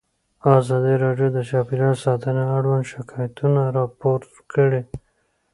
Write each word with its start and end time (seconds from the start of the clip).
ازادي 0.57 0.95
راډیو 1.03 1.27
د 1.33 1.39
چاپیریال 1.49 1.95
ساتنه 2.05 2.43
اړوند 2.57 2.85
شکایتونه 2.93 3.61
راپور 3.77 4.19
کړي. 4.53 4.81